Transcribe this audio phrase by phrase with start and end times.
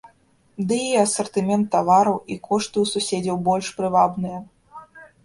[0.69, 4.39] Ды і асартымент тавараў і кошты ў суседзяў больш прывабныя.